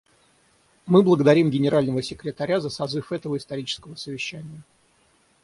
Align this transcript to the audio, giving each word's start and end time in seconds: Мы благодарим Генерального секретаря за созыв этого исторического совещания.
Мы 0.87 1.03
благодарим 1.03 1.51
Генерального 1.51 2.01
секретаря 2.01 2.59
за 2.59 2.71
созыв 2.71 3.11
этого 3.11 3.37
исторического 3.37 3.93
совещания. 3.93 4.63